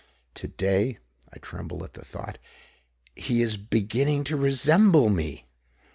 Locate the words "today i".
0.33-1.37